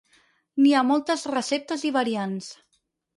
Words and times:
N'hi 0.61 0.69
ha 0.77 0.81
moltes 0.91 1.25
receptes 1.31 1.83
i 1.91 1.91
variants. 1.99 2.49